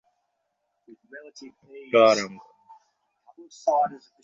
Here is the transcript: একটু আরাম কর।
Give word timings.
একটু 0.87 1.97
আরাম 2.09 2.33
কর। 2.37 3.89